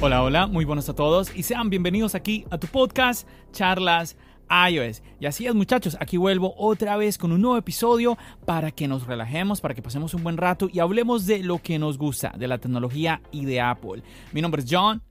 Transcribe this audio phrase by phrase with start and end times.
[0.00, 4.16] Hola, hola, muy buenos a todos y sean bienvenidos aquí a tu podcast Charlas
[4.48, 5.02] iOS.
[5.18, 8.16] Y así es muchachos, aquí vuelvo otra vez con un nuevo episodio
[8.46, 11.80] para que nos relajemos, para que pasemos un buen rato y hablemos de lo que
[11.80, 14.04] nos gusta, de la tecnología y de Apple.
[14.32, 15.02] Mi nombre es John.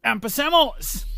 [0.00, 1.09] ¡Empecemos!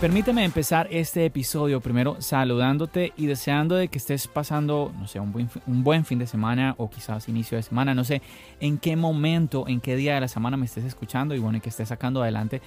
[0.00, 5.30] Permíteme empezar este episodio primero saludándote y deseando de que estés pasando, no sé, un
[5.30, 8.22] buen, un buen fin de semana o quizás inicio de semana, no sé
[8.60, 11.68] en qué momento, en qué día de la semana me estés escuchando y bueno, que
[11.68, 12.62] estés sacando adelante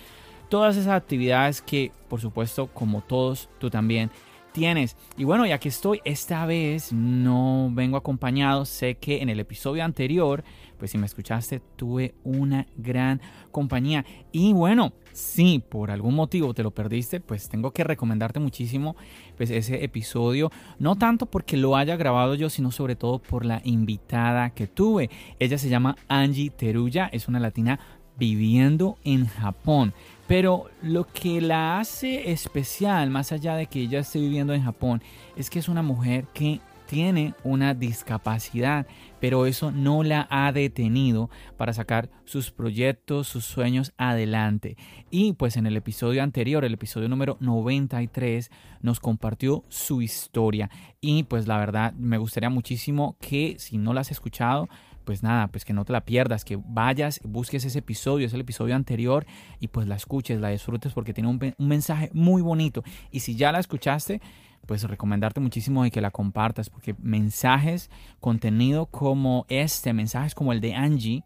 [0.48, 4.12] todas esas actividades que, por supuesto, como todos, tú también
[4.52, 4.96] tienes.
[5.18, 8.66] Y bueno, ya que estoy, esta vez no vengo acompañado.
[8.66, 10.44] Sé que en el episodio anterior,
[10.78, 13.20] pues si me escuchaste, tuve una gran
[13.52, 14.06] compañía.
[14.32, 18.96] Y bueno, si por algún motivo te lo perdiste, pues tengo que recomendarte muchísimo
[19.38, 20.52] pues ese episodio.
[20.80, 25.10] No tanto porque lo haya grabado yo, sino sobre todo por la invitada que tuve.
[25.40, 27.80] Ella se llama Angie Teruya, es una latina
[28.18, 29.94] viviendo en Japón.
[30.28, 35.02] Pero lo que la hace especial, más allá de que ella esté viviendo en Japón,
[35.36, 38.88] es que es una mujer que tiene una discapacidad,
[39.20, 44.78] pero eso no la ha detenido para sacar sus proyectos, sus sueños adelante.
[45.10, 48.52] Y pues en el episodio anterior, el episodio número 93,
[48.82, 50.70] nos compartió su historia.
[51.02, 54.68] Y pues la verdad me gustaría muchísimo que si no la has escuchado,
[55.04, 58.42] pues nada, pues que no te la pierdas, que vayas, busques ese episodio, es el
[58.42, 59.26] episodio anterior
[59.60, 62.84] y pues la escuches, la disfrutes porque tiene un, mensaje muy bonito.
[63.12, 64.22] Y si ya la escuchaste,
[64.66, 70.62] pues recomendarte muchísimo y que la compartas porque mensajes, contenido como este, mensajes como el
[70.62, 71.24] de Angie,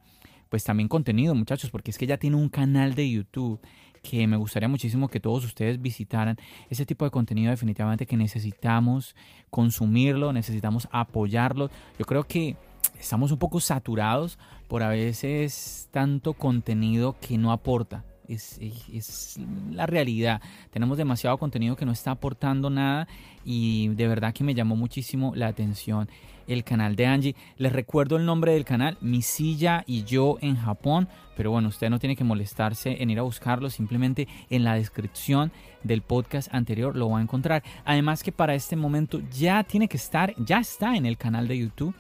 [0.50, 3.60] pues también contenido muchachos, porque es que ella tiene un canal de YouTube
[4.02, 6.38] que me gustaría muchísimo que todos ustedes visitaran.
[6.70, 9.16] Ese tipo de contenido definitivamente que necesitamos
[9.50, 11.70] consumirlo, necesitamos apoyarlo.
[12.00, 12.56] Yo creo que
[13.00, 18.06] estamos un poco saturados por a veces tanto contenido que no aporta.
[18.28, 19.40] Es, es,
[19.72, 20.42] la realidad.
[20.72, 23.08] Tenemos demasiado contenido que no está aportando nada
[23.46, 26.10] y de verdad que me llamó muchísimo la atención
[26.48, 27.36] el canal de Angie.
[27.58, 31.90] Les recuerdo el nombre del canal, Mi silla y yo en Japón, pero bueno, usted
[31.90, 35.52] no tiene que molestarse en ir a buscarlo, simplemente en la descripción
[35.84, 37.64] del podcast anterior lo va a encontrar.
[37.86, 41.58] Además que para este momento ya tiene que estar, ya está en el canal de
[41.58, 41.96] YouTube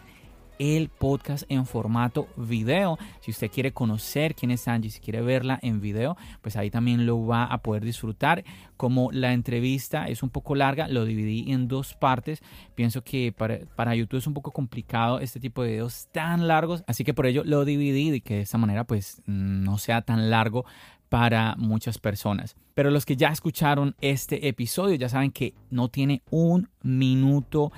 [0.59, 2.97] el podcast en formato video.
[3.21, 7.05] Si usted quiere conocer quién es Angie, si quiere verla en video, pues ahí también
[7.05, 8.43] lo va a poder disfrutar.
[8.75, 12.41] Como la entrevista es un poco larga, lo dividí en dos partes.
[12.75, 17.03] Pienso que para, YouTube es un poco complicado este tipo de videos tan largos, así
[17.03, 20.65] que por ello lo dividí y que de esta manera pues no sea tan largo
[21.09, 22.55] para muchas personas.
[22.73, 27.71] Pero los que ya escucharon este episodio ya saben que no tiene un minuto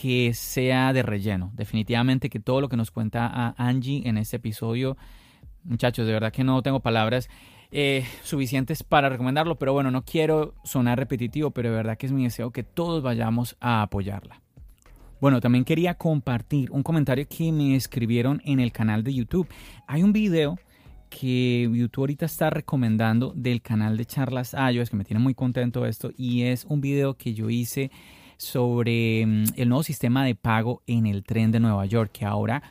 [0.00, 1.52] que sea de relleno.
[1.54, 4.96] Definitivamente que todo lo que nos cuenta a Angie en este episodio,
[5.64, 7.28] muchachos, de verdad que no tengo palabras
[7.70, 12.12] eh, suficientes para recomendarlo, pero bueno, no quiero sonar repetitivo, pero de verdad que es
[12.12, 14.40] mi deseo que todos vayamos a apoyarla.
[15.20, 19.48] Bueno, también quería compartir un comentario que me escribieron en el canal de YouTube.
[19.86, 20.58] Hay un video
[21.10, 25.84] que YouTube ahorita está recomendando del canal de Charlas es que me tiene muy contento
[25.84, 27.90] esto, y es un video que yo hice
[28.40, 32.62] sobre mm, el nuevo sistema de pago en el tren de Nueva York, que ahora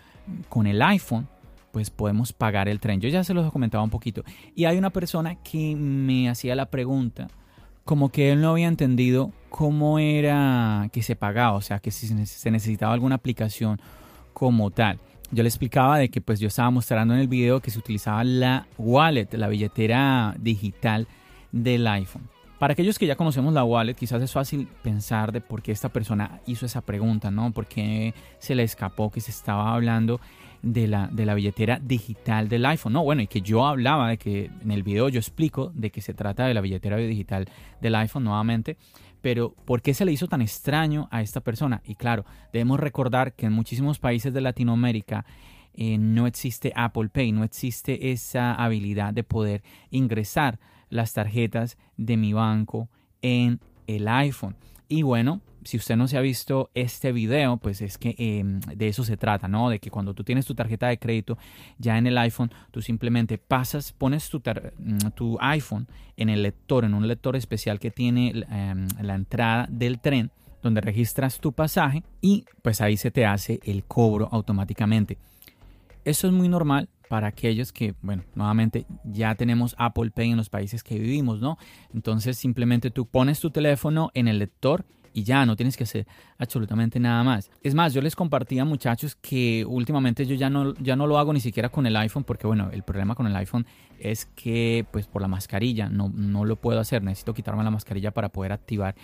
[0.50, 1.28] con el iPhone
[1.72, 3.00] pues podemos pagar el tren.
[3.00, 4.24] Yo ya se los he comentado un poquito.
[4.56, 7.28] Y hay una persona que me hacía la pregunta,
[7.86, 12.08] como que él no había entendido cómo era que se pagaba, o sea, que si
[12.08, 13.80] se necesitaba alguna aplicación
[14.34, 15.00] como tal.
[15.32, 18.24] Yo le explicaba de que pues yo estaba mostrando en el video que se utilizaba
[18.24, 21.08] la wallet, la billetera digital
[21.52, 22.28] del iPhone.
[22.60, 25.88] Para aquellos que ya conocemos la wallet, quizás es fácil pensar de por qué esta
[25.90, 27.52] persona hizo esa pregunta, ¿no?
[27.52, 30.20] ¿Por qué se le escapó que se estaba hablando
[30.62, 32.94] de la, de la billetera digital del iPhone.
[32.94, 36.02] No, bueno, y que yo hablaba de que en el video yo explico de que
[36.02, 37.48] se trata de la billetera digital
[37.82, 38.78] del iPhone nuevamente.
[39.22, 41.82] Pero, ¿por qué se le hizo tan extraño a esta persona?
[41.86, 45.26] Y claro, debemos recordar que en muchísimos países de Latinoamérica
[45.74, 52.18] eh, no existe Apple Pay, no existe esa habilidad de poder ingresar las tarjetas de
[52.18, 52.90] mi banco
[53.22, 54.56] en el iPhone.
[54.88, 58.88] Y bueno, si usted no se ha visto este video, pues es que em, de
[58.88, 59.70] eso se trata, ¿no?
[59.70, 61.38] De que cuando tú tienes tu tarjeta de crédito
[61.78, 65.88] ya en el iPhone, tú simplemente pasas, pones tu, mm, iPhone
[66.18, 70.32] en el lector, en un lector especial que tiene em, la entrada del tren,
[70.62, 75.18] donde registras tu pasaje y pues ahí se te hace el cobro automáticamente.
[76.06, 80.50] Eso es muy normal para aquellos que, bueno, nuevamente ya tenemos Apple Pay en los
[80.50, 81.58] países que vivimos, ¿no?
[81.94, 86.08] Entonces simplemente tú pones tu teléfono en el lector y ya no tienes que hacer
[86.38, 87.50] absolutamente nada más.
[87.64, 91.34] Es más, yo les compartía muchachos que últimamente yo ya no, ya no lo hago
[91.34, 93.66] ni siquiera con el iPhone porque bueno, el problema con el iPhone
[94.00, 98.12] es que pues por la mascarilla no, no lo puedo hacer, necesito quitarme la mascarilla
[98.12, 98.96] para poder activar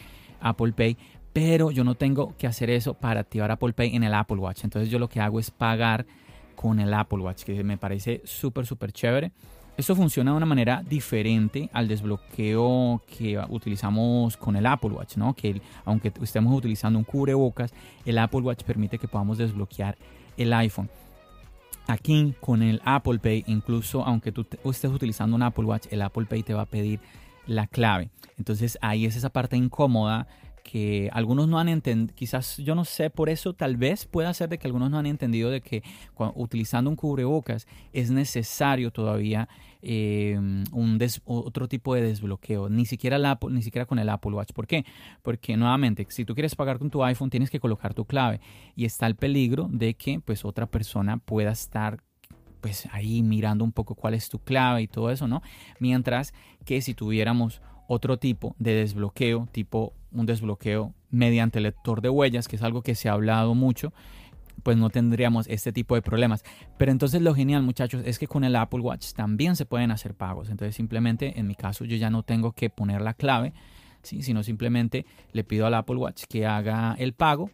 [0.42, 0.98] Apple Pay,
[1.34, 4.64] pero yo no tengo que hacer eso para activar Apple Pay en el Apple Watch.
[4.64, 6.06] Entonces yo lo que hago es pagar
[6.56, 9.32] con el Apple Watch, que me parece súper, súper chévere.
[9.78, 15.34] Esto funciona de una manera diferente al desbloqueo que utilizamos con el Apple Watch, ¿no?
[15.34, 17.74] Que aunque estemos utilizando un cubrebocas,
[18.06, 19.98] el Apple Watch permite que podamos desbloquear
[20.38, 20.90] el iPhone.
[21.88, 26.26] Aquí con el Apple Pay, incluso aunque tú estés utilizando un Apple Watch, el Apple
[26.26, 27.02] Pay te va a pedir
[27.46, 28.10] la clave.
[28.38, 30.28] Entonces ahí es esa parte incómoda
[30.66, 34.50] que algunos no han entendido, quizás yo no sé, por eso tal vez pueda ser
[34.50, 35.84] de que algunos no han entendido de que
[36.34, 39.48] utilizando un cubrebocas es necesario todavía
[39.84, 40.36] eh,
[40.72, 44.54] un otro tipo de desbloqueo, ni siquiera, la, ni siquiera con el Apple Watch.
[44.54, 44.86] ¿Por qué?
[45.22, 48.42] Porque nuevamente, si tú quieres pagar con tu iPhone, tienes que colocar tu clave
[48.76, 52.02] y está el peligro de que pues otra persona pueda estar
[52.60, 55.44] pues ahí mirando un poco cuál es tu clave y todo eso, ¿no?
[55.80, 56.34] Mientras
[56.66, 62.56] que si tuviéramos otro tipo de desbloqueo, tipo un desbloqueo mediante lector de huellas, que
[62.56, 63.94] es algo que se ha hablado mucho,
[64.64, 66.44] pues no tendríamos este tipo de problemas.
[66.78, 70.16] Pero entonces lo genial, muchachos, es que con el Apple Watch también se pueden hacer
[70.16, 70.50] pagos.
[70.50, 73.54] Entonces simplemente, en mi caso, yo ya no tengo que poner la clave,
[74.02, 74.22] ¿sí?
[74.22, 77.52] sino simplemente le pido al Apple Watch que haga el pago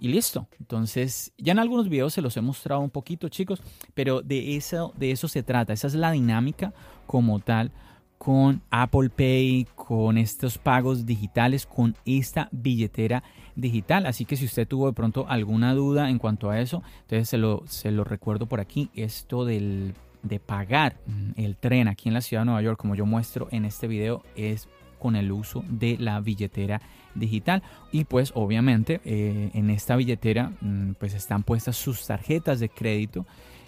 [0.00, 0.48] y listo.
[0.58, 3.62] Entonces, ya en algunos videos se los he mostrado un poquito, chicos,
[3.94, 5.72] pero de eso, de eso se trata.
[5.72, 6.72] Esa es la dinámica
[7.06, 7.72] como tal
[8.18, 13.22] con Apple Pay, con estos pagos digitales, con esta billetera
[13.54, 14.06] digital.
[14.06, 17.38] Así que si usted tuvo de pronto alguna duda en cuanto a eso, entonces se
[17.38, 18.90] lo, se lo recuerdo por aquí.
[18.94, 20.96] Esto del, de pagar
[21.36, 24.22] el tren aquí en la ciudad de Nueva York, como yo muestro en este video,
[24.34, 26.80] es con el uso de la billetera
[27.14, 27.62] digital
[27.92, 33.26] y pues obviamente eh, en esta billetera mm, pues están puestas sus tarjetas de crédito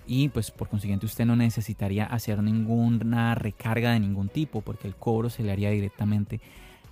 [0.09, 4.97] y pues por consiguiente usted no necesitaría hacer ninguna recarga de ningún tipo porque el
[4.97, 6.41] cobro se le haría directamente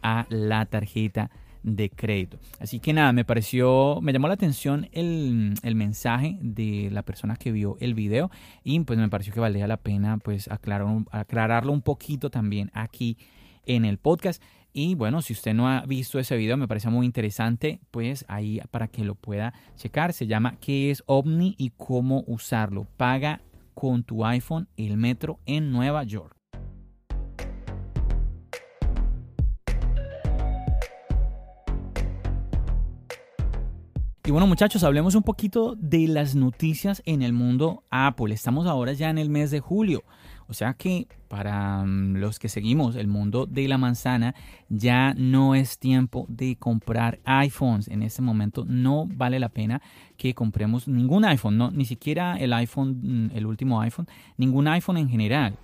[0.02, 1.30] a la tarjeta
[1.62, 2.38] de crédito.
[2.60, 7.50] Así que nada, me pareció, me llamó la atención el, mensaje de la persona que
[7.50, 8.30] vio el video
[8.62, 13.16] y pues me pareció que valía la pena pues aclarar, aclararlo un poquito también aquí
[13.64, 14.42] en el podcast.
[14.78, 18.60] Y bueno, si usted no ha visto ese video, me parece muy interesante, pues ahí
[18.70, 20.12] para que lo pueda checar.
[20.12, 22.86] Se llama ¿Qué es OVNI y cómo usarlo?
[22.98, 23.40] Paga
[23.72, 26.36] con tu iPhone el metro en Nueva York.
[34.26, 38.34] Y bueno muchachos, hablemos un poquito de las noticias en el mundo Apple.
[38.34, 40.02] Estamos ahora ya en el mes de julio.
[40.48, 44.34] O sea que para mm, los que seguimos el mundo de la manzana,
[44.68, 47.88] ya no es tiempo de comprar iPhones.
[47.88, 49.82] En este momento no vale la pena
[50.16, 54.98] que compremos ningún iPhone, no, ni siquiera el iPhone, mm, el último iPhone, ningún iPhone
[54.98, 55.56] en general.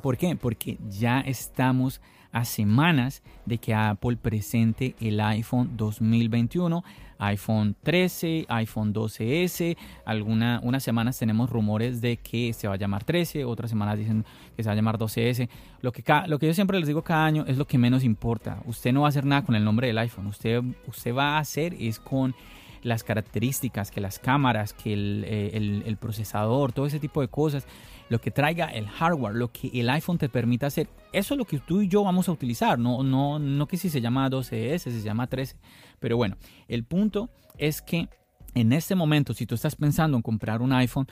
[0.00, 0.36] ¿Por qué?
[0.36, 2.00] Porque ya estamos
[2.36, 6.84] a semanas de que Apple presente el iPhone 2021,
[7.18, 9.74] iPhone 13, iPhone 12S.
[10.04, 14.26] Alguna, unas semanas tenemos rumores de que se va a llamar 13, otras semanas dicen
[14.54, 15.48] que se va a llamar 12S.
[15.80, 18.60] Lo que, lo que yo siempre les digo cada año es lo que menos importa.
[18.66, 20.26] Usted no va a hacer nada con el nombre del iPhone.
[20.26, 22.34] Usted, usted va a hacer es con
[22.86, 27.66] las características, que las cámaras, que el, eh, el procesador, todo ese tipo de cosas
[28.08, 30.88] lo que traiga el hardware, lo que el iPhone te permita hacer.
[31.12, 33.90] Eso es lo que tú y yo vamos a utilizar, no, no, no que si
[33.90, 35.56] se llama 12S, si se llama 13.
[35.98, 36.36] Pero bueno,
[36.68, 38.08] el punto es que
[38.54, 41.06] en este momento, si tú estás pensando en comprar un iPhone,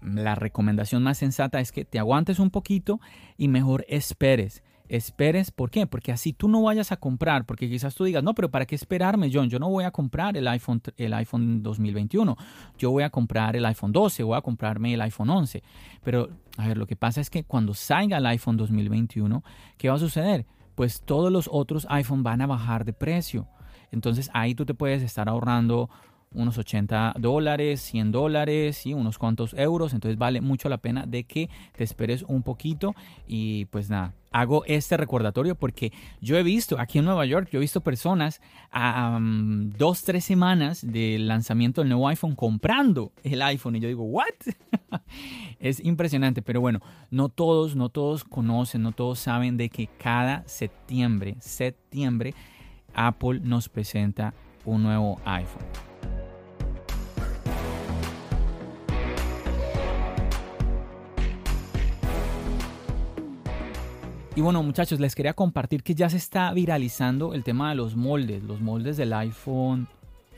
[0.00, 3.00] la recomendación más sensata es que te aguantes un poquito
[3.36, 4.62] y mejor esperes
[4.96, 5.50] esperes.
[5.50, 5.86] ¿Por qué?
[5.86, 8.74] Porque así tú no vayas a comprar, porque quizás tú digas, no, pero ¿para qué
[8.74, 9.48] esperarme, John?
[9.48, 12.36] Yo no voy a comprar el iPhone, el iPhone 2021.
[12.78, 15.62] Yo voy a comprar el iPhone 12, voy a comprarme el iPhone 11.
[16.02, 19.42] Pero, a ver, lo que pasa es que cuando salga el iPhone 2021,
[19.78, 20.46] ¿qué va a suceder?
[20.74, 23.48] Pues todos los otros iPhone van a bajar de precio.
[23.90, 25.90] Entonces ahí tú te puedes estar ahorrando
[26.34, 29.92] unos 80 dólares, 100 dólares y unos cuantos euros.
[29.92, 32.94] Entonces vale mucho la pena de que te esperes un poquito
[33.26, 34.14] y pues nada.
[34.34, 38.40] Hago este recordatorio porque yo he visto aquí en Nueva York, yo he visto personas
[38.70, 44.04] a dos, tres semanas del lanzamiento del nuevo iPhone comprando el iPhone y yo digo,
[44.04, 44.24] ¿what?
[45.60, 50.44] es impresionante, pero bueno, no todos, no todos conocen, no todos saben de que cada
[50.46, 52.34] septiembre, septiembre,
[52.94, 54.32] Apple nos presenta
[54.64, 55.91] un nuevo iPhone.
[64.34, 67.96] Y bueno, muchachos, les quería compartir que ya se está viralizando el tema de los
[67.96, 69.86] moldes, los moldes del iPhone.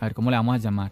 [0.00, 0.90] A ver cómo le vamos a llamar.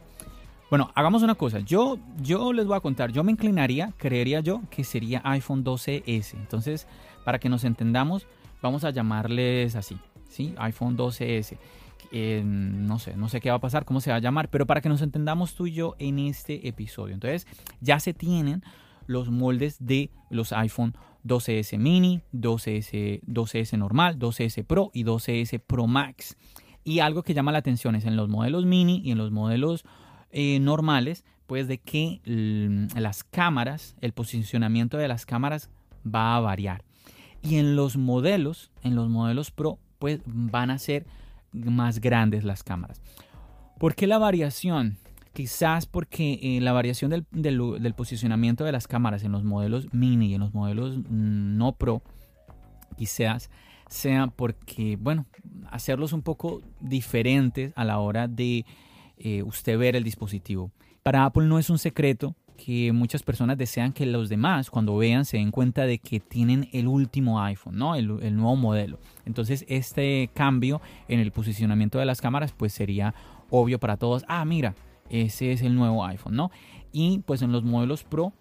[0.70, 1.58] Bueno, hagamos una cosa.
[1.58, 3.10] Yo, yo les voy a contar.
[3.10, 6.34] Yo me inclinaría, creería yo, que sería iPhone 12S.
[6.34, 6.86] Entonces,
[7.24, 8.28] para que nos entendamos,
[8.62, 10.54] vamos a llamarles así, ¿sí?
[10.58, 11.58] iPhone 12S.
[12.12, 14.64] Eh, no sé, no sé qué va a pasar, cómo se va a llamar, pero
[14.64, 17.14] para que nos entendamos tú y yo en este episodio.
[17.14, 17.48] Entonces,
[17.80, 18.62] ya se tienen
[19.06, 20.94] los moldes de los iPhone
[21.24, 26.36] 12S mini, 12S, 12S normal, 12S Pro y 12S Pro Max.
[26.84, 29.84] Y algo que llama la atención es en los modelos mini y en los modelos
[30.30, 32.20] eh, normales, pues de que
[32.96, 35.70] las cámaras, el posicionamiento de las cámaras
[36.02, 36.84] va a variar.
[37.42, 41.06] Y en los modelos, en los modelos Pro, pues van a ser
[41.52, 43.00] más grandes las cámaras.
[43.78, 44.98] ¿Por qué la variación?
[45.32, 50.34] Quizás porque eh, la variación del, posicionamiento de las cámaras en los modelos mini y
[50.34, 52.02] en los modelos mm, no pro,
[52.98, 53.50] quizás
[53.88, 55.26] sea porque, bueno,
[55.70, 58.64] hacerlos un poco diferentes a la hora de
[59.16, 60.70] eh, usted ver el dispositivo.
[61.02, 65.24] Para Apple no es un secreto que muchas personas desean que los demás cuando vean
[65.24, 67.94] se den cuenta de que tienen el último iPhone, ¿no?
[67.94, 68.98] El, el, nuevo modelo.
[69.24, 73.14] Entonces este cambio en el posicionamiento de las cámaras pues sería
[73.50, 74.24] obvio para todos.
[74.28, 74.74] Ah, mira,
[75.12, 76.50] ese es el nuevo iPhone, ¿no?
[76.90, 78.32] Y pues en los modelos Pro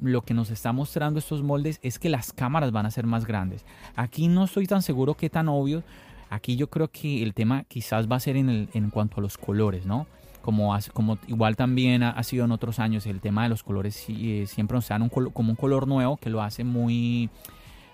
[0.00, 3.26] lo que nos está mostrando estos moldes es que las cámaras van a ser más
[3.26, 3.64] grandes.
[3.96, 5.82] Aquí no estoy tan seguro que tan obvio.
[6.30, 9.84] Aquí yo creo que el tema quizás va a ser en, cuanto a los colores,
[9.84, 10.06] ¿no?
[10.42, 10.74] Como,
[11.26, 14.88] igual también ha, sido en otros años, el tema de los colores eh, siempre nos
[14.88, 17.28] dan como un color nuevo que lo hace muy,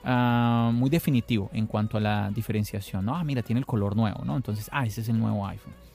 [0.04, 3.04] ah, muy definitivo en cuanto a la diferenciación.
[3.04, 3.16] ¿no?
[3.16, 4.36] Ah, mira, tiene el color nuevo, ¿no?
[4.36, 5.85] Entonces, ah, ese es el nuevo iPhone.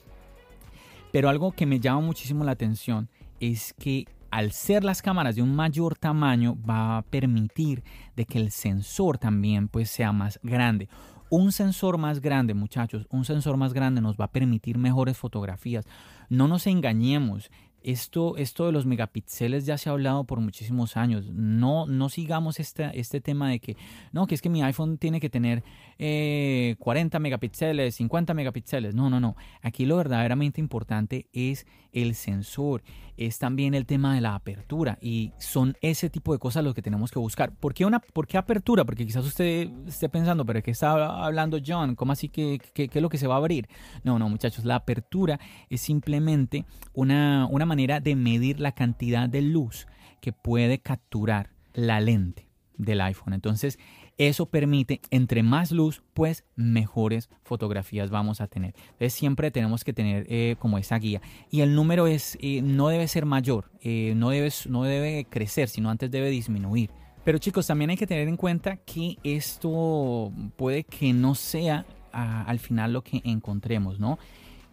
[1.12, 5.42] Pero algo que me llama muchísimo la atención es que al ser las cámaras de
[5.42, 7.84] un mayor tamaño va a permitir
[8.16, 10.88] de que el sensor también pues sea más grande.
[11.28, 15.86] Un sensor más grande, muchachos, un sensor más grande nos va a permitir mejores fotografías.
[16.30, 17.50] No nos engañemos,
[17.84, 21.30] esto, esto de los megapíxeles ya se ha hablado por muchísimos años.
[21.32, 23.76] No, no sigamos este, este tema de que,
[24.12, 25.62] no, que es que mi iPhone tiene que tener
[25.98, 28.94] 40 eh, megapíxeles, 50 megapíxeles.
[28.94, 29.36] No, no, no.
[29.60, 32.82] Aquí lo verdaderamente importante es el sensor,
[33.16, 36.82] es también el tema de la apertura y son ese tipo de cosas lo que
[36.82, 37.52] tenemos que buscar.
[37.52, 38.84] ¿Por qué, una, por apertura?
[38.84, 40.92] Porque quizás usted esté pensando, pero ¿qué está
[41.24, 41.94] hablando John?
[41.94, 43.68] ¿Cómo así que, qué es lo que se va a abrir?
[44.04, 49.42] No, no, muchachos, la apertura es simplemente una, una manera de medir la cantidad de
[49.42, 49.86] luz
[50.20, 53.32] que puede capturar la lente del iPhone.
[53.32, 53.78] Entonces,
[54.18, 58.74] eso permite, entre más luz, pues mejores fotografías vamos a tener.
[58.92, 61.22] Entonces siempre tenemos que tener eh, como esa guía.
[61.50, 65.68] Y el número es, eh, no debe ser mayor, eh, no, debe, no debe crecer,
[65.68, 66.90] sino antes debe disminuir.
[67.24, 72.44] Pero chicos, también hay que tener en cuenta que esto puede que no sea ah,
[72.46, 74.18] al final lo que encontremos, ¿no?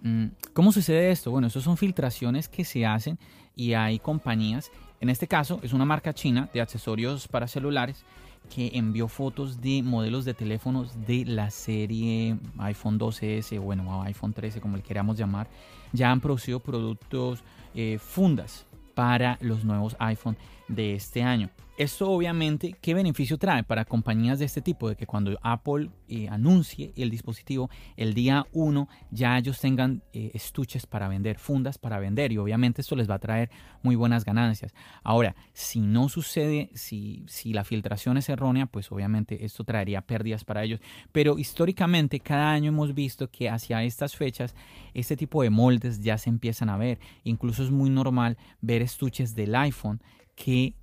[0.01, 1.31] Mm, ¿Cómo sucede esto?
[1.31, 3.19] Bueno, eso son filtraciones que se hacen
[3.55, 8.05] y hay compañías, en este caso es una marca china de accesorios para celulares
[8.53, 14.61] que envió fotos de modelos de teléfonos de la serie iPhone 12S, bueno, iPhone 13,
[14.61, 15.47] como le queramos llamar,
[15.91, 17.43] ya han producido productos
[17.75, 18.65] eh, fundas
[18.95, 20.37] para los nuevos iPhone
[20.69, 21.49] de este año.
[21.79, 24.89] Esto obviamente, ¿qué beneficio trae para compañías de este tipo?
[24.89, 30.31] De que cuando Apple eh, anuncie el dispositivo el día 1, ya ellos tengan eh,
[30.33, 33.49] estuches para vender, fundas para vender y obviamente esto les va a traer
[33.81, 34.73] muy buenas ganancias.
[35.03, 40.43] Ahora, si no sucede, si, si la filtración es errónea, pues obviamente esto traería pérdidas
[40.43, 40.81] para ellos.
[41.13, 44.53] Pero históricamente cada año hemos visto que hacia estas fechas
[44.93, 46.99] este tipo de moldes ya se empiezan a ver.
[47.23, 50.01] Incluso es muy normal ver estuches del iPhone
[50.39, 50.73] que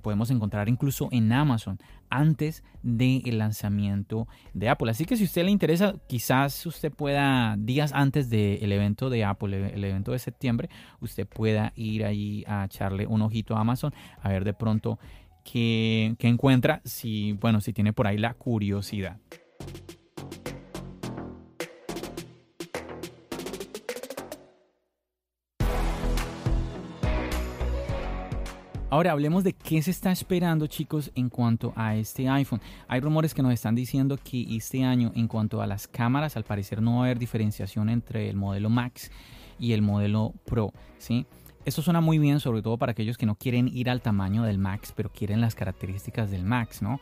[0.00, 4.90] podemos encontrar incluso en Amazon antes del lanzamiento de Apple.
[4.90, 9.24] Así que si a usted le interesa, quizás usted pueda, días antes del evento de
[9.24, 10.70] Apple, el evento de septiembre,
[11.00, 14.98] usted pueda ir ahí a echarle un ojito a Amazon, a ver de pronto
[15.44, 19.18] qué, qué encuentra, si, bueno, si tiene por ahí la curiosidad.
[28.94, 32.60] Ahora hablemos de qué se está esperando chicos en cuanto a este iPhone.
[32.86, 36.44] Hay rumores que nos están diciendo que este año en cuanto a las cámaras al
[36.44, 39.10] parecer no va a haber diferenciación entre el modelo Max
[39.58, 40.72] y el modelo Pro.
[40.98, 41.26] ¿sí?
[41.64, 44.58] Esto suena muy bien sobre todo para aquellos que no quieren ir al tamaño del
[44.58, 46.80] Max pero quieren las características del Max.
[46.80, 47.00] ¿no?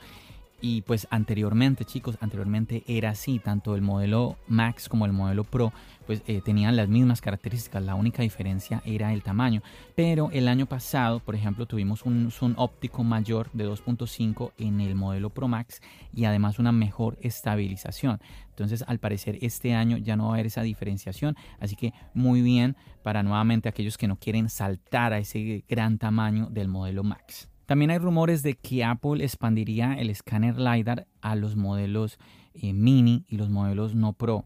[0.65, 5.73] Y pues anteriormente, chicos, anteriormente era así, tanto el modelo Max como el modelo Pro,
[6.07, 9.61] pues eh, tenían las mismas características, la única diferencia era el tamaño.
[9.97, 14.95] Pero el año pasado, por ejemplo, tuvimos un zoom óptico mayor de 2.5 en el
[14.95, 15.83] modelo Pro Max
[16.15, 18.21] y además una mejor estabilización.
[18.51, 22.41] Entonces, al parecer, este año ya no va a haber esa diferenciación, así que muy
[22.41, 27.52] bien para nuevamente aquellos que no quieren saltar a ese gran tamaño del modelo Max.
[27.73, 32.19] También hay rumores de que Apple expandiría el escáner LiDAR a los modelos
[32.53, 34.45] eh, mini y los modelos no Pro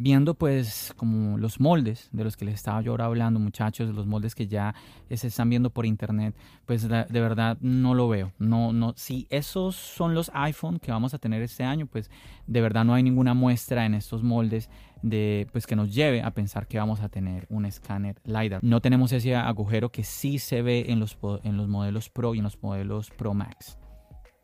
[0.00, 4.06] viendo pues como los moldes de los que les estaba yo ahora hablando muchachos, los
[4.06, 4.72] moldes que ya
[5.12, 8.32] se están viendo por internet, pues de verdad no lo veo.
[8.38, 12.12] No, no, si esos son los iPhone que vamos a tener este año, pues
[12.46, 14.70] de verdad no hay ninguna muestra en estos moldes
[15.02, 18.62] de pues que nos lleve a pensar que vamos a tener un escáner LiDAR.
[18.62, 22.38] No tenemos ese agujero que sí se ve en los, en los modelos Pro y
[22.38, 23.78] en los modelos Pro Max.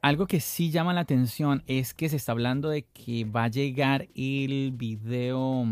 [0.03, 3.49] Algo que sí llama la atención es que se está hablando de que va a
[3.49, 5.65] llegar el video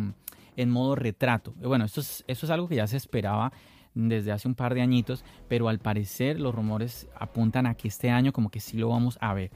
[0.57, 1.55] en modo retrato.
[1.63, 3.53] Bueno, esto es, es algo que ya se esperaba
[3.95, 8.11] desde hace un par de añitos, pero al parecer los rumores apuntan a que este
[8.11, 9.51] año como que sí lo vamos a ver.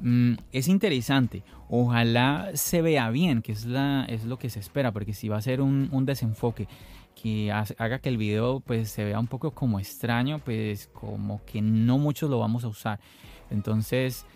[0.00, 4.92] Mm, es interesante, ojalá se vea bien, que es, la, es lo que se espera,
[4.92, 6.66] porque si va a ser un, un desenfoque
[7.14, 11.60] que haga que el video pues se vea un poco como extraño, pues como que
[11.60, 13.00] no muchos lo vamos a usar.
[13.50, 14.26] Entonces,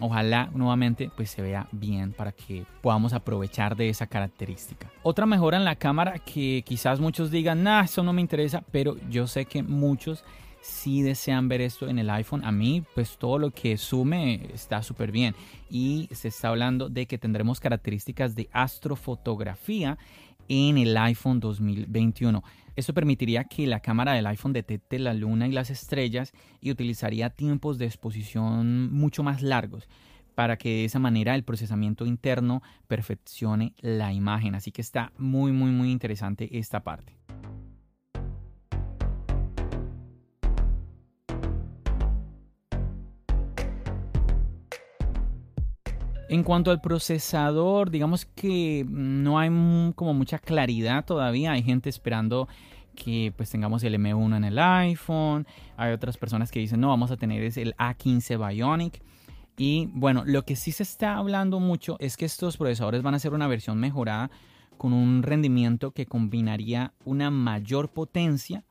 [0.00, 4.90] ojalá nuevamente pues se vea bien para que podamos aprovechar de esa característica.
[5.02, 8.96] Otra mejora en la cámara que quizás muchos digan, nah, eso no me interesa, pero
[9.08, 10.24] yo sé que muchos
[10.60, 12.44] sí desean ver esto en el iPhone.
[12.44, 15.34] A mí, pues todo lo que sume está súper bien.
[15.70, 19.98] Y se está hablando de que tendremos características de astrofotografía
[20.48, 22.42] en el iPhone 2021.
[22.78, 27.28] Esto permitiría que la cámara del iPhone detecte la luna y las estrellas y utilizaría
[27.28, 29.88] tiempos de exposición mucho más largos
[30.36, 34.54] para que de esa manera el procesamiento interno perfeccione la imagen.
[34.54, 37.17] Así que está muy muy muy interesante esta parte.
[46.28, 49.48] En cuanto al procesador, digamos que no hay
[49.94, 51.52] como mucha claridad todavía.
[51.52, 52.48] Hay gente esperando
[52.94, 55.46] que pues tengamos el M1 en el iPhone.
[55.78, 59.00] Hay otras personas que dicen, no, vamos a tener es el A15 Bionic.
[59.56, 63.18] Y bueno, lo que sí se está hablando mucho es que estos procesadores van a
[63.18, 64.30] ser una versión mejorada
[64.76, 68.64] con un rendimiento que combinaría una mayor potencia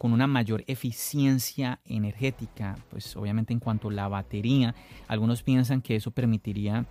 [0.00, 4.74] con una mayor eficiencia energética, pues obviamente en cuanto a la batería,
[5.08, 6.86] algunos piensan que eso permitiría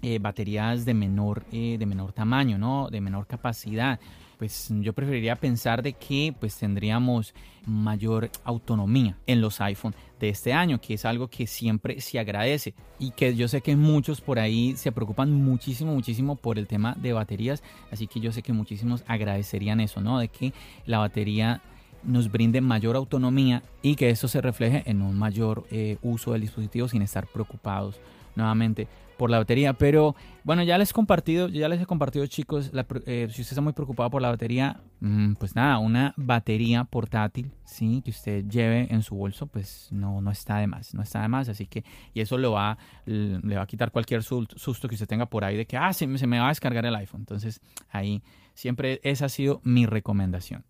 [0.00, 2.88] eh, baterías de menor, eh, de menor tamaño, ¿no?
[2.88, 3.98] de menor capacidad.
[4.38, 7.34] Pues yo preferiría pensar de que pues tendríamos
[7.66, 12.74] mayor autonomía en los iPhone de este año, que es algo que siempre se agradece
[13.00, 16.94] y que yo sé que muchos por ahí se preocupan muchísimo, muchísimo por el tema
[16.96, 20.20] de baterías, así que yo sé que muchísimos agradecerían eso, ¿no?
[20.20, 20.54] De que
[20.86, 21.60] la batería
[22.02, 26.42] nos brinde mayor autonomía y que eso se refleje en un mayor eh, uso del
[26.42, 28.00] dispositivo sin estar preocupados
[28.34, 28.88] nuevamente
[29.20, 29.74] por la batería.
[29.74, 32.72] Pero bueno, ya les he compartido, ya les he compartido chicos,
[33.04, 37.52] eh, si usted está muy preocupado por la batería, mm, pues nada, una batería portátil,
[37.64, 41.20] sí, que usted lleve en su bolso, pues no, no está de más, no está
[41.20, 41.84] de más, así que,
[42.14, 45.56] y eso lo va, le va a quitar cualquier susto que usted tenga por ahí
[45.56, 47.20] de que, ah, se me va a descargar el iPhone.
[47.20, 47.60] Entonces,
[47.90, 48.22] ahí
[48.54, 50.64] siempre esa ha sido mi recomendación.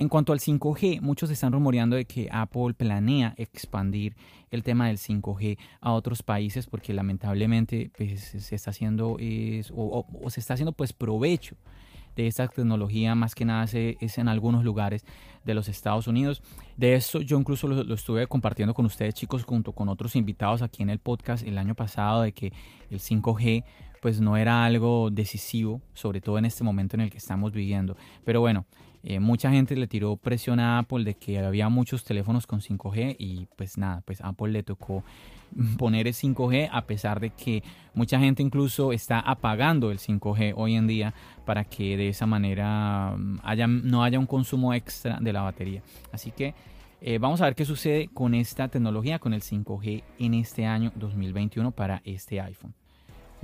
[0.00, 4.16] En cuanto al 5G, muchos están rumoreando de que Apple planea expandir
[4.50, 9.16] el tema del 5G a otros países porque lamentablemente pues, se está haciendo
[9.72, 11.54] o, se está haciendo pues provecho
[12.16, 15.04] de esta tecnología más que nada es en algunos lugares
[15.44, 16.42] de los Estados Unidos.
[16.76, 20.62] De esto yo incluso lo, lo, estuve compartiendo con ustedes chicos junto con otros invitados
[20.62, 22.52] aquí en el podcast el año pasado de que
[22.90, 23.64] el 5G
[24.02, 27.96] pues no era algo decisivo, sobre todo en este momento en el que estamos viviendo.
[28.24, 28.66] Pero bueno,
[29.06, 33.16] eh, mucha gente le tiró presión a Apple de que había muchos teléfonos con 5G
[33.18, 35.04] y pues nada, pues Apple le tocó
[35.78, 37.62] poner el 5G a pesar de que
[37.92, 41.12] mucha gente incluso está apagando el 5G hoy en día
[41.44, 45.82] para que de esa manera mm, haya, no haya un consumo extra de la batería.
[46.10, 46.54] Así que
[47.02, 50.90] eh, vamos a ver qué sucede con esta tecnología, con el 5G en este año
[50.94, 52.74] 2021 para este iPhone.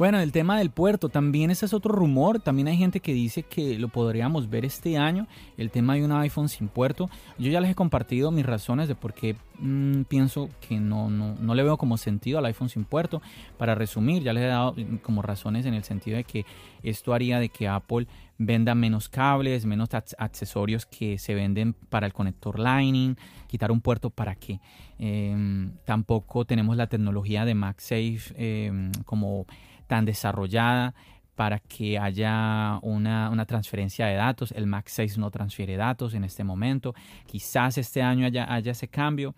[0.01, 2.41] Bueno, el tema del puerto, también ese es otro rumor.
[2.41, 5.27] También hay gente que dice que lo podríamos ver este año,
[5.59, 7.11] el tema de un iPhone sin puerto.
[7.37, 11.35] Yo ya les he compartido mis razones de por qué mm, pienso que no, no,
[11.39, 13.21] no, le veo como sentido al iPhone sin puerto.
[13.59, 16.47] Para resumir, ya les he dado mm, como razones en el sentido de que
[16.83, 18.07] esto haría de que Apple
[18.39, 23.17] venda menos cables, menos accesorios que se venden para el conector Lightning,
[23.47, 24.61] quitar un puerto para qué.
[24.99, 29.47] Em, tampoco tenemos la tecnología de MagSafe em, como
[29.87, 30.95] tan desarrollada
[31.41, 34.53] para que haya una, transferencia de datos.
[34.53, 36.95] El Mac 6 no transfiere datos en este momento.
[37.27, 39.35] Quizás este año haya, haya ese cambio.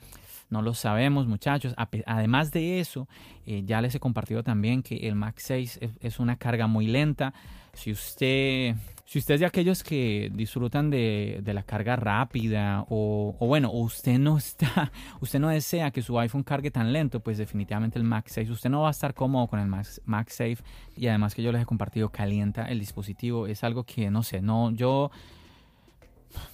[0.52, 1.74] No lo sabemos, muchachos.
[2.04, 3.08] Además de eso,
[3.46, 7.32] eh, ya les he compartido también que el Mac 6 es una carga muy lenta.
[7.72, 13.70] Si usted si usted es de aquellos que disfrutan de, la carga rápida o, bueno,
[13.72, 18.04] usted no está, usted no desea que su iPhone cargue tan lento, pues definitivamente el
[18.04, 19.68] MagSafe, usted no va a estar cómodo con el
[20.04, 20.58] MagSafe
[20.96, 24.40] y además que yo les he compartido calienta el dispositivo, es algo que no sé,
[24.40, 25.10] no, yo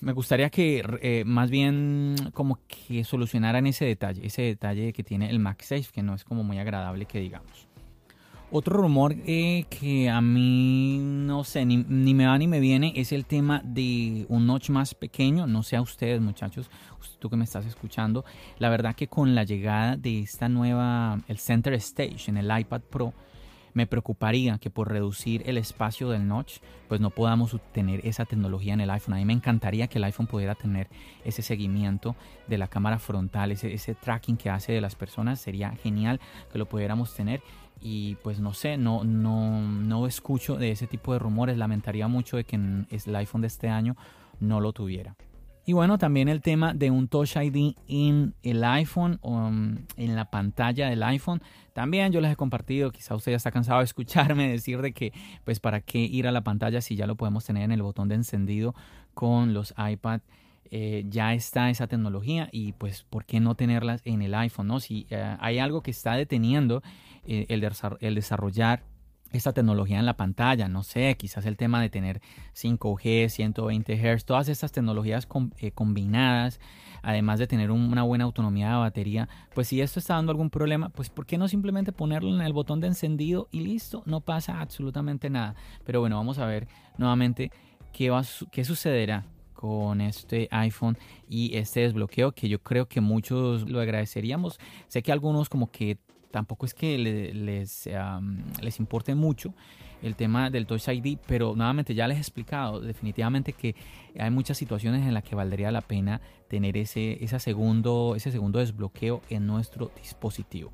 [0.01, 5.31] me gustaría que eh, más bien como que solucionaran ese detalle, ese detalle que tiene
[5.31, 7.69] el MagSafe, que no es como muy agradable que digamos.
[8.51, 13.12] Otro rumor eh, que a mí no sé, ni, me va ni me viene, es
[13.12, 15.47] el tema de un notch más pequeño.
[15.47, 16.71] No sé a ustedes, muchachos,
[17.19, 18.25] tú que me estás escuchando.
[18.59, 22.81] La verdad que con la llegada de esta nueva, el Center Stage en el iPad
[22.81, 23.12] Pro,
[23.79, 28.75] me preocuparía que por reducir el espacio del notch, pues no podamos obtener esa tecnología
[28.75, 29.14] en el iPhone.
[29.14, 30.88] A mí me encantaría que el iPhone pudiera tener
[31.25, 32.17] ese seguimiento
[32.49, 35.38] de la cámara frontal, ese, ese tracking que hace de las personas.
[35.41, 36.19] Sería genial
[36.53, 37.41] que lo pudiéramos tener
[37.81, 41.57] y pues no sé, no, no, no escucho de ese tipo de rumores.
[41.57, 43.97] Lamentaría mucho de que el iPhone de este año
[44.41, 45.14] no lo tuviera.
[45.68, 50.16] Y bueno, también el tema de un Touch ID en el iPhone o um, en
[50.16, 51.42] la pantalla del iPhone.
[51.74, 55.12] También yo les he compartido, quizá usted ya está cansado de escucharme decir de que
[55.44, 58.09] pues para qué ir a la pantalla si ya lo podemos tener en el botón
[58.09, 58.74] de encendido
[59.12, 60.22] con los iPad.
[60.70, 64.81] Eh, ya está esa tecnología y pues por qué no tenerlas en el iPhone, ¿no?
[64.81, 66.83] Si eh, hay algo que está deteniendo
[67.26, 68.85] eh, el, desarrollar
[69.33, 72.21] esta tecnología en la pantalla, no sé, quizás el tema de tener
[72.55, 76.61] 5G, 120 Hz, todas estas tecnologías eh, combinadas,
[77.03, 80.88] además de tener una buena autonomía de batería, pues si esto está dando algún problema,
[80.88, 84.03] pues ¿por qué no simplemente ponerlo en el botón de encendido y listo?
[84.07, 85.55] No pasa absolutamente nada.
[85.85, 87.51] Pero bueno, vamos a ver nuevamente
[87.93, 89.25] qué, va, qué sucederá
[89.59, 90.97] con este iPhone
[91.29, 94.61] y este desbloqueo que yo creo que muchos lo agradeceríamos.
[94.87, 95.99] Sé que algunos como que
[96.31, 97.88] tampoco es que les,
[98.62, 99.55] les importe mucho
[100.03, 103.75] el tema del Touch ID, pero nuevamente ya les he explicado definitivamente que
[104.19, 108.59] hay muchas situaciones en las que valdría la pena tener ese, ese, segundo, ese segundo
[108.59, 110.73] desbloqueo en nuestro dispositivo.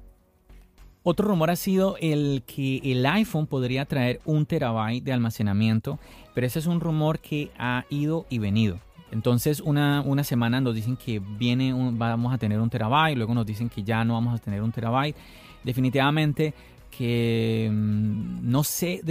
[1.03, 5.99] Otro rumor ha sido el que el iPhone podría traer un terabyte de almacenamiento,
[6.35, 8.79] pero ese es un rumor que ha ido y venido.
[9.11, 13.45] Entonces una, una semana nos dicen que viene vamos a tener un terabyte, luego nos
[13.45, 15.15] dicen que ya no vamos a tener un terabyte
[15.65, 16.55] definitivamente
[16.91, 19.03] que mm, no sé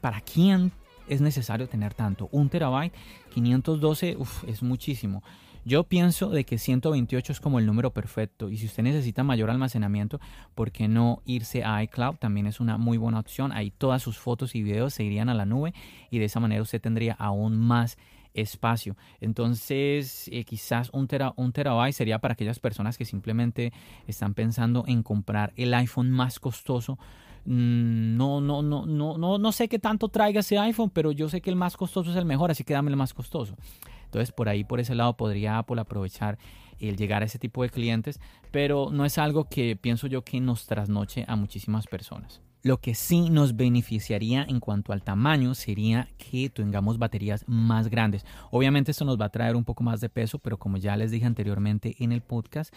[0.00, 0.72] para quién
[1.08, 2.28] es necesario tener tanto.
[2.32, 2.94] Un terabyte,
[3.34, 5.22] 512, es muchísimo.
[5.64, 9.48] Yo pienso de que 128 es como el número perfecto y si usted necesita mayor
[9.48, 10.20] almacenamiento,
[10.56, 12.16] ¿por qué no irse a iCloud?
[12.16, 13.52] También es una muy buena opción.
[13.52, 15.72] Ahí todas sus fotos y videos se irían a la nube
[16.10, 17.96] y de esa manera usted tendría aún más
[18.34, 18.96] espacio.
[19.20, 23.72] Entonces, eh, quizás un, un terabyte sería para aquellas personas que simplemente
[24.06, 26.98] están pensando en comprar el iPhone más costoso.
[27.44, 31.40] No, no, no, no, no, no sé qué tanto traiga ese iPhone, pero yo sé
[31.40, 33.56] que el más costoso es el mejor, así que dame el más costoso.
[34.04, 36.38] Entonces, por ahí, por ese lado, podría Apple aprovechar
[36.78, 40.40] el llegar a ese tipo de clientes, pero no es algo que pienso yo que
[40.40, 42.40] nos trasnoche a muchísimas personas.
[42.64, 48.24] Lo que sí nos beneficiaría en cuanto al tamaño sería que tengamos baterías más grandes.
[48.52, 51.10] Obviamente esto nos va a traer un poco más de peso, pero como ya les
[51.10, 52.72] dije anteriormente en el podcast,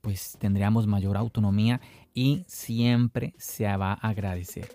[0.00, 1.80] pues tendríamos mayor autonomía
[2.12, 4.66] y siempre se va a agradecer.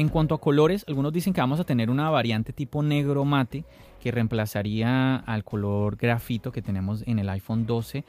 [0.00, 3.64] En cuanto a colores, algunos dicen que vamos a tener una variante tipo negro mate
[4.00, 8.04] que reemplazaría al color grafito que tenemos en el iPhone 12.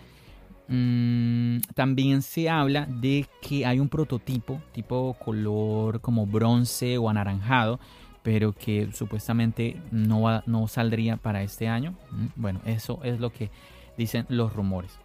[0.68, 7.80] Mm, también se habla de que hay un prototipo tipo color como bronce o anaranjado,
[8.24, 11.96] pero que supuestamente no, no saldría para este año.
[12.12, 13.52] Mm, bueno, eso es lo que
[13.98, 14.98] dicen los rumores.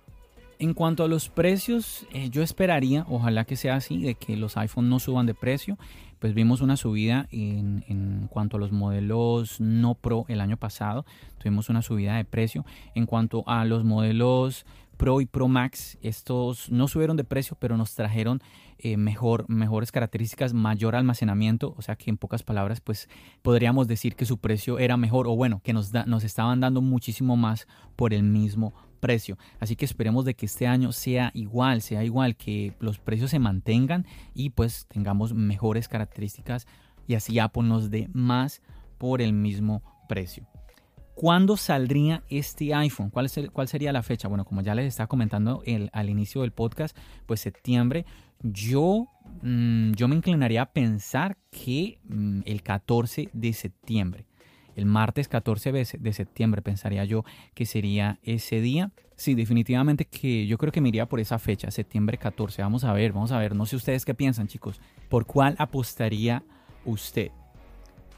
[0.59, 4.57] En cuanto a los precios, eh, yo esperaría, ojalá que sea así, de que los
[4.57, 5.77] iPhones no suban de precio.
[6.18, 11.05] Pues vimos una subida en, en, cuanto a los modelos no Pro el año pasado.
[11.38, 12.64] Tuvimos una subida de precio.
[12.94, 14.64] En cuanto a los modelos
[14.96, 18.40] Pro y Pro Max, estos no subieron de precio, pero nos trajeron
[18.79, 21.74] eh, mejor, mejores características, mayor almacenamiento.
[21.76, 23.09] O sea que en pocas palabras, pues
[23.42, 27.37] podríamos decir que su precio era mejor o bueno, que nos, nos estaban dando muchísimo
[27.37, 29.38] más por el mismo precio.
[29.61, 33.38] Así que esperemos de que este año sea igual, sea igual, que los precios se
[33.38, 36.66] mantengan y pues tengamos mejores características
[37.06, 38.62] y así Apple nos dé más
[38.98, 40.46] por el mismo precio.
[41.14, 43.09] ¿Cuándo saldría este iPhone?
[43.09, 44.28] ¿Cuál, es ¿Cuál, sería la fecha?
[44.28, 48.04] Bueno, como ya les estaba comentando al inicio del podcast, pues septiembre.
[48.42, 49.09] Yo,
[49.40, 54.25] mm, yo me inclinaría a pensar que mm, el 14 de septiembre
[54.76, 58.92] el martes 14 de septiembre, pensaría yo que sería ese día.
[59.16, 62.62] Sí, definitivamente que yo creo que me iría por esa fecha, septiembre 14.
[62.62, 63.56] Vamos a ver, vamos a ver.
[63.56, 64.80] No sé ustedes qué piensan, chicos.
[65.08, 66.44] ¿Por cuál apostaría
[66.84, 67.30] usted?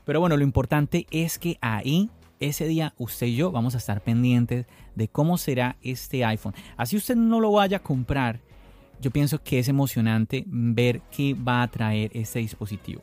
[0.04, 4.00] Pero bueno, lo importante es que ahí, ese día, usted y yo vamos a estar
[4.00, 4.66] pendientes
[4.96, 6.54] de cómo será este iPhone.
[6.76, 8.40] Así usted no lo vaya a comprar,
[9.00, 13.02] yo pienso que es emocionante ver qué va a traer este dispositivo.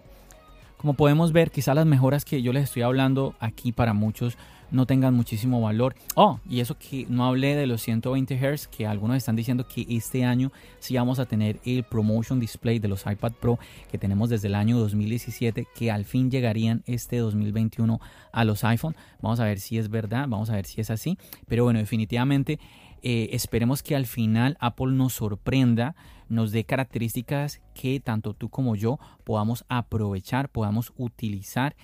[0.85, 4.37] Como podemos ver, quizá las mejoras que yo les estoy hablando aquí para muchos
[4.69, 5.95] no tengan muchísimo valor.
[6.13, 9.87] Oh, y eso que no hablé de los 120 Hz, que algunos están diciendo que
[9.89, 13.57] este año sí vamos a tener el Promotion Display de los iPad Pro
[13.89, 17.99] que tenemos desde el año 2017, que al fin llegarían este 2021
[18.31, 18.95] a los iPhone.
[19.23, 21.17] Vamos a ver si es verdad, vamos a ver si es así.
[21.47, 22.59] Pero bueno, definitivamente
[23.01, 25.95] eh, esperemos que al final Apple nos sorprenda,
[26.29, 31.75] nos dé características que tanto tú como yo podamos aprovechar, podamos utilizar,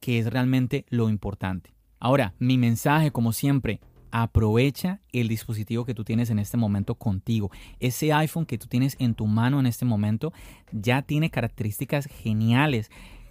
[0.00, 1.72] que es realmente lo importante.
[2.00, 3.80] Ahora, mi mensaje, como siempre,
[4.10, 7.50] aprovecha el dispositivo que tú tienes en este momento contigo.
[7.80, 10.32] Ese iPhone que tú tienes en tu mano en este momento
[10.72, 12.90] ya tiene características geniales,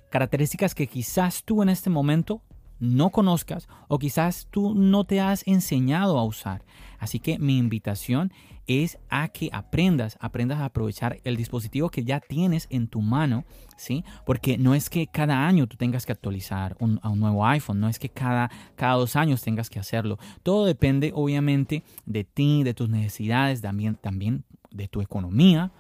[0.10, 2.42] características que quizás tú en este momento
[2.80, 6.64] no conozcas o quizás tú no te has enseñado a usar.
[7.00, 8.32] Así que mi invitación
[8.68, 13.46] es a que aprendas, aprendas a aprovechar el dispositivo que ya tienes en tu mano,
[13.78, 14.04] ¿sí?
[14.26, 17.88] Porque no es que cada año tú tengas que actualizar a un nuevo iPhone, no
[17.88, 20.20] es que cada, cada dos años tengas que hacerlo.
[20.44, 25.72] Todo depende obviamente de ti, de tus necesidades, también, también de tu economía,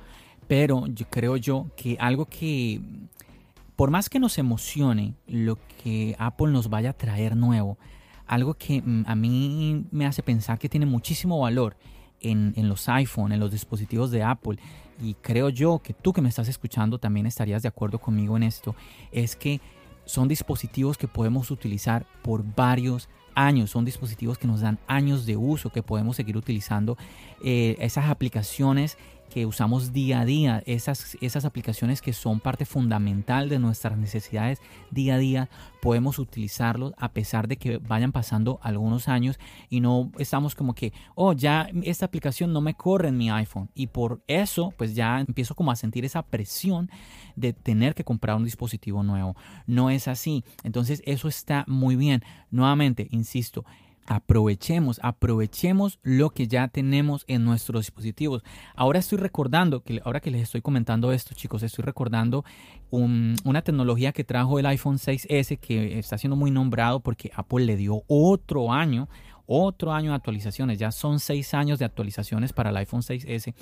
[0.47, 2.79] pero yo creo yo que algo que
[3.77, 7.77] por más que nos emocione lo que Apple nos vaya a traer nuevo,
[8.25, 11.77] algo que mm, a mí me hace pensar que tiene muchísimo valor
[12.19, 14.57] en, los iPhone, en los dispositivos de Apple,
[14.99, 18.43] y creo yo que tú que me estás escuchando también estarías de acuerdo conmigo en
[18.43, 18.75] esto,
[19.11, 19.61] es que
[20.05, 25.37] son dispositivos que podemos utilizar por varios años, son dispositivos que nos dan años de
[25.37, 26.97] uso, que podemos seguir utilizando
[27.43, 28.97] eh, esas aplicaciones
[29.29, 34.59] que usamos día a día, esas, esas aplicaciones que son parte fundamental de nuestras necesidades
[34.91, 35.49] día a día,
[35.81, 40.93] podemos utilizarlos a pesar de que vayan pasando algunos años y no estamos como que,
[41.15, 45.19] oh, ya esta aplicación no me corre en mi iPhone y por eso pues ya
[45.19, 46.89] empiezo como a sentir esa presión
[47.35, 49.35] de tener que comprar un dispositivo nuevo.
[49.65, 50.43] No es así.
[50.63, 52.23] Entonces eso está muy bien.
[52.49, 53.65] Nuevamente, insisto,
[54.07, 58.43] aprovechemos, aprovechemos lo que ya tenemos en nuestros dispositivos.
[58.75, 62.43] Ahora estoy recordando, que ahora que les estoy comentando esto, chicos, estoy recordando
[62.89, 67.75] una tecnología que trajo el iPhone 6S que está siendo muy nombrado porque Apple le
[67.75, 69.09] dio otro año,
[69.45, 70.79] otro año de actualizaciones.
[70.79, 73.53] Ya son seis años de actualizaciones para el iPhone 6S.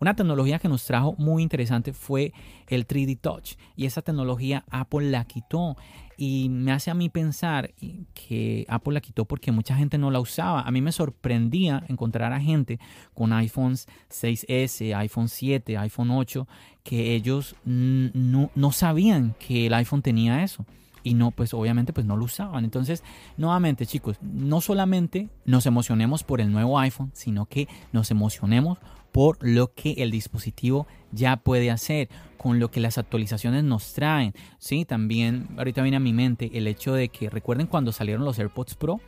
[0.00, 2.32] Una tecnología que nos trajo muy interesante fue
[2.68, 5.76] el 3D Touch y esa tecnología Apple la quitó
[6.22, 7.72] y me hace a mí pensar
[8.12, 10.60] que Apple la quitó porque mucha gente no la usaba.
[10.60, 12.78] A mí me sorprendía encontrar a gente
[13.14, 16.46] con iPhones 6S, iPhone 7, iPhone 8,
[16.82, 20.66] que ellos no, no sabían que el iPhone tenía eso
[21.02, 22.64] y no, pues obviamente pues no lo usaban.
[22.64, 23.02] Entonces,
[23.38, 28.76] nuevamente chicos, no solamente nos emocionemos por el nuevo iPhone, sino que nos emocionemos
[29.10, 34.32] por lo que el dispositivo ya puede hacer, con lo que las actualizaciones nos traen.
[34.58, 38.38] Sí, también ahorita viene a mi mente el hecho de que recuerden cuando salieron los
[38.38, 38.98] AirPods Pro,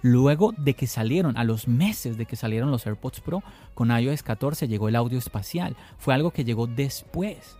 [0.00, 3.42] luego de que salieron, a los meses de que salieron los AirPods Pro,
[3.74, 5.74] con iOS 14 llegó el audio espacial.
[5.98, 7.56] Fue algo que llegó después.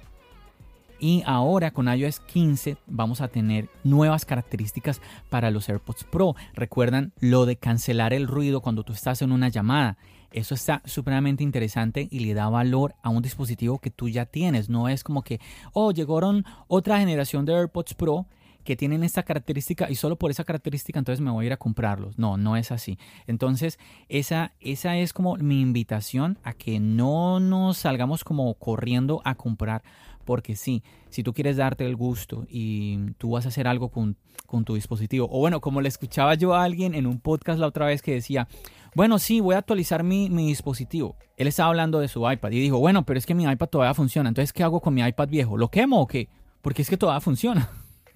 [1.01, 6.35] Y ahora con iOS 15 vamos a tener nuevas características para los AirPods Pro.
[6.55, 9.97] Recuerdan lo de cancelar el ruido cuando tú estás en una llamada.
[10.31, 14.69] Eso está supremamente interesante y le da valor a un dispositivo que tú ya tienes.
[14.69, 15.41] No es como que,
[15.73, 18.27] oh, llegaron otra generación de AirPods Pro
[18.68, 21.57] que tienen esta característica y solo por esa característica entonces me voy a ir a
[21.57, 22.18] comprarlos.
[22.18, 22.98] No, no es así.
[23.26, 23.78] Entonces,
[24.11, 29.83] esa, esa es como mi invitación a que no nos salgamos como corriendo a comprar.
[30.26, 34.18] Porque sí, si tú quieres darte el gusto y tú vas a hacer algo con,
[34.44, 37.68] con tu dispositivo, o bueno, como le escuchaba yo a alguien en un podcast la
[37.68, 38.48] otra vez que decía,
[38.94, 41.16] bueno, sí, voy a actualizar mi, mi, dispositivo.
[41.38, 43.94] Él estaba hablando de su iPad y dijo, bueno, pero es que mi iPad todavía
[43.94, 44.28] funciona.
[44.28, 45.57] Entonces, ¿qué hago con mi iPad viejo?
[45.57, 46.28] ¿Lo quemo o qué?
[46.61, 47.70] Porque es que todavía funciona.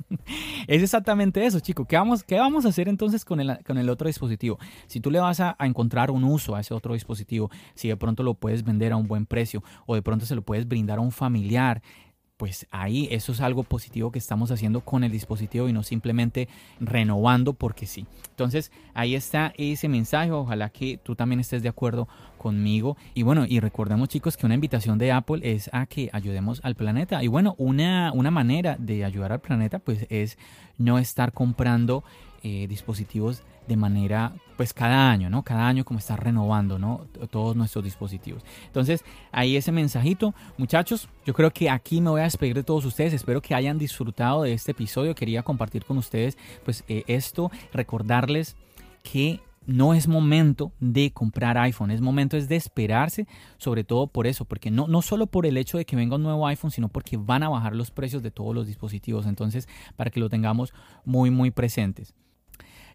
[0.67, 1.85] es exactamente eso, chico.
[1.85, 4.59] ¿Qué vamos, ¿Qué vamos a hacer entonces con el, con el otro dispositivo?
[4.87, 7.97] Si tú le vas a, a, encontrar un uso a ese otro dispositivo, si de
[7.97, 10.99] pronto lo puedes vender a un buen precio o de pronto se lo puedes brindar
[10.99, 11.83] a un familiar,
[12.43, 16.49] pues ahí eso es algo positivo que estamos haciendo con el dispositivo y no simplemente
[16.81, 18.05] renovando porque sí.
[18.31, 22.97] Entonces ahí está ese mensaje, ojalá que tú también estés de acuerdo conmigo.
[23.15, 26.75] Y bueno, y recordemos chicos que una invitación de Apple es a que ayudemos al
[26.75, 27.23] planeta.
[27.23, 30.37] Y bueno, una, una manera de ayudar al planeta pues es
[30.79, 32.03] no estar comprando
[32.43, 35.43] eh, dispositivos de manera, pues cada año, ¿no?
[35.43, 37.07] Cada año como estar renovando, ¿no?
[37.31, 38.45] Todos nuestros dispositivos.
[38.67, 40.35] Entonces, ahí ese mensajito.
[40.59, 43.13] Muchachos, yo creo que aquí me voy a despedir de todos ustedes.
[43.13, 45.15] Espero que hayan disfrutado de este episodio.
[45.15, 48.57] Quería compartir con ustedes, pues eh, esto, recordarles
[49.03, 53.27] que no es momento de comprar iPhone, es momento es de esperarse,
[53.59, 56.25] sobre todo por eso, porque no, no solo por el hecho de que venga un
[56.25, 59.27] nuevo iPhone, sino porque van a bajar los precios de todos los dispositivos.
[59.27, 60.73] Entonces, para que lo tengamos
[61.05, 62.15] muy, muy presentes.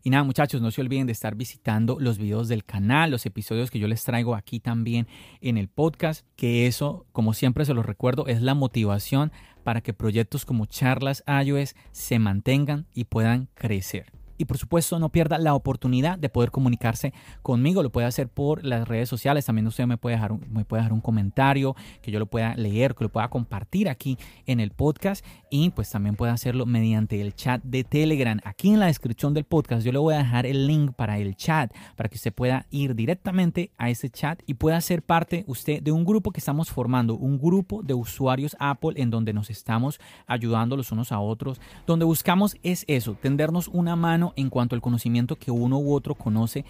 [0.04, 3.72] Y nada, muchachos, no se olviden de estar visitando los videos del canal, los episodios
[3.72, 5.08] que yo les traigo aquí también
[5.42, 9.32] en el podcast, que eso, como siempre se los recuerdo, es la motivación
[9.64, 14.17] para que proyectos como charlas iOS se mantengan y puedan crecer.
[14.38, 17.84] Y por supuesto, no pierda la oportunidad de poder comunicarse conmigo.
[17.84, 19.46] Lo puede hacer por las redes sociales.
[19.46, 22.56] También usted me puede dejar un, me puede dejar un comentario, que yo lo pueda
[22.56, 25.26] leer, que lo pueda compartir aquí en el podcast.
[25.50, 28.40] Y pues también puede hacerlo mediante el chat de Telegram.
[28.44, 31.36] Aquí en la descripción del podcast yo le voy a dejar el link para el
[31.36, 35.82] chat, para que usted pueda ir directamente a ese chat y pueda ser parte usted
[35.82, 40.00] de un grupo que estamos formando, un grupo de usuarios Apple en donde nos estamos
[40.26, 44.82] ayudando los unos a otros, donde buscamos es eso, tendernos una mano en cuanto al
[44.82, 46.66] conocimiento que uno u otro conoce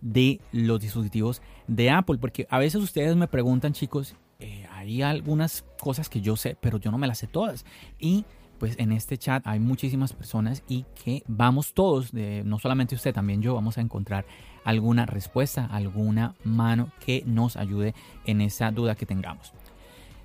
[0.00, 2.18] de los dispositivos de Apple.
[2.18, 6.78] Porque a veces ustedes me preguntan, chicos, eh, hay algunas cosas que yo sé, pero
[6.78, 7.64] yo no me las sé todas.
[7.98, 8.24] Y
[8.58, 13.40] pues en este chat hay muchísimas personas y que vamos todos, no solamente usted, también
[13.40, 14.26] yo, vamos a encontrar
[14.64, 17.94] alguna respuesta, alguna mano que nos ayude
[18.26, 19.54] en esa duda que tengamos.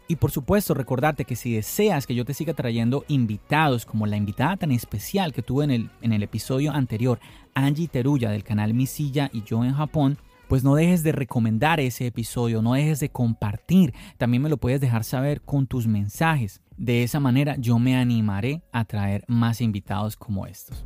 [0.07, 4.17] Y por supuesto, recordarte que si deseas que yo te siga trayendo invitados, como la
[4.17, 7.19] invitada tan especial que tuve en el, en el episodio anterior,
[7.55, 11.79] Angie Teruya del canal Mi Silla y yo en Japón, pues no dejes de recomendar
[11.79, 16.61] ese episodio, no dejes de compartir, también me lo puedes dejar saber con tus mensajes.
[16.77, 20.83] De esa manera yo me animaré a traer más invitados como estos.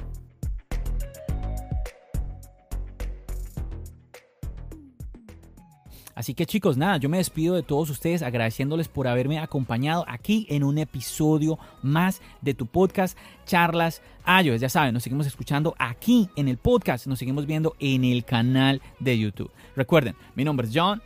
[6.20, 10.46] Así que chicos, nada, yo me despido de todos ustedes agradeciéndoles por haberme acompañado aquí
[10.50, 14.60] en un episodio más de tu podcast Charlas iOS.
[14.60, 18.82] Ya saben, nos seguimos escuchando aquí en el podcast, nos seguimos viendo en el canal
[19.00, 19.50] de YouTube.
[19.78, 21.02] Recuerden, mi nombre es John.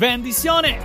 [0.00, 0.78] Bendiciones.